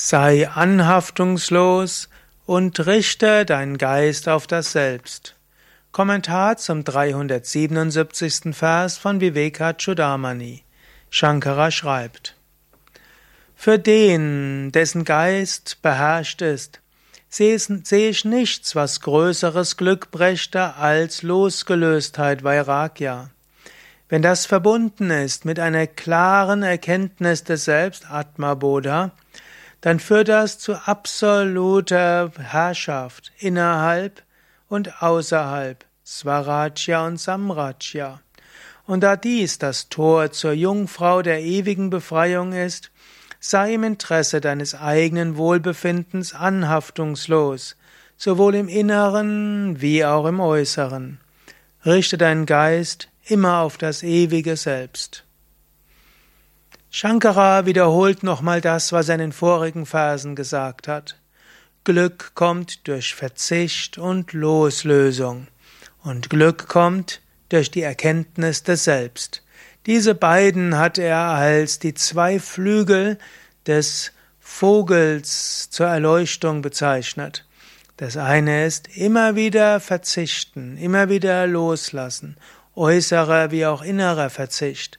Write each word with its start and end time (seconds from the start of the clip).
Sei 0.00 0.48
anhaftungslos 0.48 2.08
und 2.46 2.86
richte 2.86 3.44
deinen 3.44 3.78
Geist 3.78 4.28
auf 4.28 4.46
das 4.46 4.70
Selbst. 4.70 5.34
Kommentar 5.90 6.56
zum 6.56 6.84
377. 6.84 8.54
Vers 8.54 8.96
von 8.96 9.20
Vivekachudamani. 9.20 10.62
Shankara 11.10 11.72
schreibt: 11.72 12.36
Für 13.56 13.76
den, 13.76 14.70
dessen 14.70 15.04
Geist 15.04 15.82
beherrscht 15.82 16.42
ist, 16.42 16.78
sehe 17.28 17.56
ich 17.56 18.24
nichts, 18.24 18.76
was 18.76 19.00
größeres 19.00 19.76
Glück 19.76 20.12
brächte 20.12 20.76
als 20.76 21.22
Losgelöstheit 21.24 22.44
Vairagya. 22.44 23.30
Wenn 24.08 24.22
das 24.22 24.46
verbunden 24.46 25.10
ist 25.10 25.44
mit 25.44 25.58
einer 25.58 25.88
klaren 25.88 26.62
Erkenntnis 26.62 27.42
des 27.42 27.64
Selbst, 27.64 28.08
Atma 28.08 28.54
Bodha, 28.54 29.10
dann 29.80 30.00
führt 30.00 30.28
das 30.28 30.58
zu 30.58 30.74
absoluter 30.86 32.32
Herrschaft 32.38 33.32
innerhalb 33.38 34.22
und 34.68 35.02
außerhalb, 35.02 35.84
Swarajya 36.04 37.06
und 37.06 37.18
Samrajya. 37.18 38.20
Und 38.86 39.02
da 39.02 39.16
dies 39.16 39.58
das 39.58 39.88
Tor 39.88 40.32
zur 40.32 40.52
Jungfrau 40.52 41.22
der 41.22 41.42
ewigen 41.42 41.90
Befreiung 41.90 42.52
ist, 42.52 42.90
sei 43.40 43.74
im 43.74 43.84
Interesse 43.84 44.40
deines 44.40 44.74
eigenen 44.74 45.36
Wohlbefindens 45.36 46.34
anhaftungslos, 46.34 47.76
sowohl 48.16 48.54
im 48.56 48.68
Inneren 48.68 49.80
wie 49.80 50.04
auch 50.04 50.26
im 50.26 50.40
Äußeren. 50.40 51.20
Richte 51.84 52.18
deinen 52.18 52.46
Geist 52.46 53.08
immer 53.26 53.58
auf 53.58 53.76
das 53.78 54.02
ewige 54.02 54.56
Selbst. 54.56 55.24
Shankara 56.90 57.66
wiederholt 57.66 58.22
nochmal 58.22 58.62
das, 58.62 58.92
was 58.92 59.10
er 59.10 59.16
in 59.16 59.20
den 59.20 59.32
vorigen 59.32 59.84
Versen 59.84 60.34
gesagt 60.34 60.88
hat. 60.88 61.20
Glück 61.84 62.32
kommt 62.34 62.88
durch 62.88 63.14
Verzicht 63.14 63.98
und 63.98 64.32
Loslösung. 64.32 65.48
Und 66.02 66.30
Glück 66.30 66.66
kommt 66.66 67.20
durch 67.50 67.70
die 67.70 67.82
Erkenntnis 67.82 68.62
des 68.62 68.84
Selbst. 68.84 69.42
Diese 69.84 70.14
beiden 70.14 70.78
hat 70.78 70.96
er 70.96 71.18
als 71.18 71.78
die 71.78 71.92
zwei 71.92 72.40
Flügel 72.40 73.18
des 73.66 74.12
Vogels 74.40 75.68
zur 75.68 75.88
Erleuchtung 75.88 76.62
bezeichnet. 76.62 77.44
Das 77.98 78.16
eine 78.16 78.64
ist 78.64 78.96
immer 78.96 79.34
wieder 79.34 79.80
verzichten, 79.80 80.78
immer 80.78 81.10
wieder 81.10 81.46
loslassen, 81.46 82.38
äußerer 82.76 83.50
wie 83.50 83.66
auch 83.66 83.82
innerer 83.82 84.30
Verzicht 84.30 84.98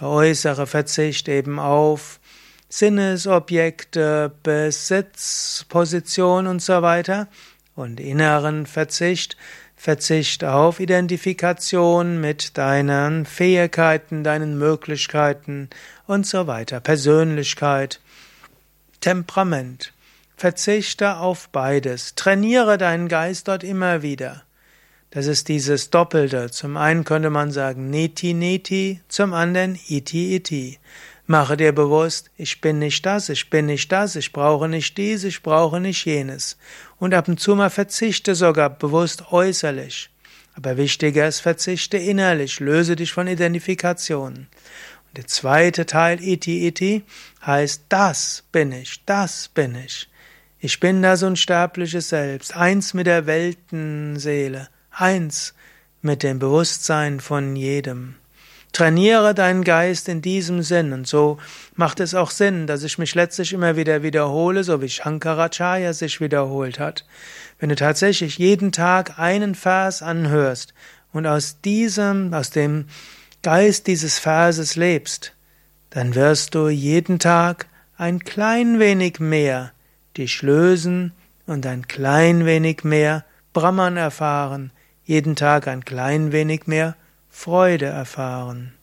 der 0.00 0.08
äußere 0.08 0.66
Verzicht 0.66 1.28
eben 1.28 1.58
auf 1.58 2.20
Sinnesobjekte, 2.68 4.32
Besitz, 4.42 5.64
Position 5.68 6.46
und 6.46 6.60
so 6.60 6.82
weiter 6.82 7.28
und 7.74 7.98
inneren 7.98 8.66
Verzicht, 8.66 9.36
Verzicht 9.76 10.44
auf 10.44 10.80
Identifikation 10.80 12.20
mit 12.20 12.58
deinen 12.58 13.24
Fähigkeiten, 13.26 14.24
deinen 14.24 14.58
Möglichkeiten 14.58 15.70
und 16.06 16.26
so 16.26 16.46
weiter, 16.46 16.80
Persönlichkeit, 16.80 18.00
Temperament. 19.00 19.92
Verzichte 20.36 21.16
auf 21.16 21.48
beides. 21.48 22.14
Trainiere 22.14 22.78
deinen 22.78 23.08
Geist 23.08 23.48
dort 23.48 23.64
immer 23.64 24.02
wieder. 24.02 24.42
Das 25.10 25.26
ist 25.26 25.48
dieses 25.48 25.88
Doppelte. 25.88 26.50
Zum 26.50 26.76
einen 26.76 27.02
könnte 27.02 27.30
man 27.30 27.50
sagen 27.50 27.88
Neti 27.88 28.34
Neti, 28.34 29.00
zum 29.08 29.32
anderen 29.32 29.78
Iti 29.88 30.36
Iti. 30.36 30.78
Mache 31.26 31.56
dir 31.56 31.72
bewusst, 31.72 32.30
ich 32.36 32.60
bin 32.60 32.78
nicht 32.78 33.06
das, 33.06 33.30
ich 33.30 33.48
bin 33.48 33.66
nicht 33.66 33.90
das, 33.90 34.16
ich 34.16 34.32
brauche 34.32 34.68
nicht 34.68 34.98
dies, 34.98 35.24
ich 35.24 35.42
brauche 35.42 35.80
nicht 35.80 36.04
jenes. 36.04 36.58
Und 36.98 37.14
ab 37.14 37.26
und 37.28 37.40
zu 37.40 37.54
mal 37.54 37.70
verzichte 37.70 38.34
sogar 38.34 38.68
bewusst 38.70 39.32
äußerlich. 39.32 40.10
Aber 40.54 40.76
wichtiger 40.76 41.26
ist, 41.26 41.40
verzichte 41.40 41.96
innerlich, 41.96 42.60
löse 42.60 42.94
dich 42.94 43.12
von 43.12 43.28
Identifikationen. 43.28 44.48
Und 45.08 45.16
der 45.16 45.26
zweite 45.26 45.86
Teil, 45.86 46.22
Iti 46.22 46.66
Iti, 46.66 47.04
heißt, 47.46 47.84
das 47.88 48.44
bin 48.52 48.72
ich, 48.72 49.02
das 49.06 49.48
bin 49.48 49.74
ich. 49.74 50.08
Ich 50.60 50.80
bin 50.80 51.00
das 51.00 51.22
unsterbliche 51.22 52.02
Selbst, 52.02 52.54
eins 52.54 52.92
mit 52.92 53.06
der 53.06 53.26
Weltenseele 53.26 54.68
eins 55.00 55.54
mit 56.02 56.22
dem 56.22 56.38
Bewusstsein 56.38 57.20
von 57.20 57.56
jedem. 57.56 58.14
Trainiere 58.72 59.34
deinen 59.34 59.64
Geist 59.64 60.08
in 60.08 60.20
diesem 60.20 60.62
Sinn 60.62 60.92
und 60.92 61.06
so 61.06 61.38
macht 61.74 62.00
es 62.00 62.14
auch 62.14 62.30
Sinn, 62.30 62.66
dass 62.66 62.82
ich 62.82 62.98
mich 62.98 63.14
letztlich 63.14 63.52
immer 63.52 63.76
wieder 63.76 64.02
wiederhole, 64.02 64.62
so 64.62 64.82
wie 64.82 64.88
Shankaracharya 64.88 65.92
sich 65.92 66.20
wiederholt 66.20 66.78
hat. 66.78 67.04
Wenn 67.58 67.70
du 67.70 67.76
tatsächlich 67.76 68.38
jeden 68.38 68.70
Tag 68.70 69.18
einen 69.18 69.54
Vers 69.54 70.02
anhörst 70.02 70.74
und 71.12 71.26
aus 71.26 71.60
diesem, 71.62 72.34
aus 72.34 72.50
dem 72.50 72.86
Geist 73.42 73.86
dieses 73.86 74.18
Verses 74.18 74.76
lebst, 74.76 75.32
dann 75.90 76.14
wirst 76.14 76.54
du 76.54 76.68
jeden 76.68 77.18
Tag 77.18 77.66
ein 77.96 78.20
klein 78.20 78.78
wenig 78.78 79.18
mehr 79.18 79.72
dich 80.16 80.42
lösen 80.42 81.12
und 81.46 81.64
ein 81.66 81.88
klein 81.88 82.44
wenig 82.44 82.84
mehr 82.84 83.24
Brahman 83.54 83.96
erfahren, 83.96 84.70
jeden 85.08 85.36
Tag 85.36 85.66
ein 85.68 85.86
klein 85.86 86.32
wenig 86.32 86.66
mehr 86.66 86.94
Freude 87.30 87.86
erfahren. 87.86 88.74